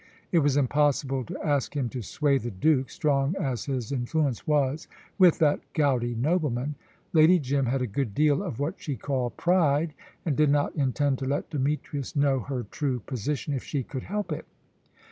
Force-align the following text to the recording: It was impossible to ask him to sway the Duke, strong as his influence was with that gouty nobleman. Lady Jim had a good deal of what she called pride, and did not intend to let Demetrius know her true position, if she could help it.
It 0.31 0.39
was 0.39 0.57
impossible 0.57 1.23
to 1.25 1.39
ask 1.45 1.75
him 1.77 1.87
to 1.89 2.01
sway 2.01 2.39
the 2.39 2.49
Duke, 2.49 2.89
strong 2.89 3.35
as 3.39 3.65
his 3.65 3.91
influence 3.91 4.47
was 4.47 4.87
with 5.19 5.37
that 5.37 5.59
gouty 5.73 6.15
nobleman. 6.15 6.73
Lady 7.13 7.37
Jim 7.37 7.67
had 7.67 7.83
a 7.83 7.85
good 7.85 8.15
deal 8.15 8.41
of 8.41 8.59
what 8.59 8.81
she 8.81 8.95
called 8.95 9.37
pride, 9.37 9.93
and 10.25 10.35
did 10.35 10.49
not 10.49 10.75
intend 10.75 11.19
to 11.19 11.25
let 11.25 11.51
Demetrius 11.51 12.15
know 12.15 12.39
her 12.39 12.63
true 12.63 13.01
position, 13.01 13.53
if 13.53 13.63
she 13.63 13.83
could 13.83 14.01
help 14.01 14.31
it. 14.31 14.47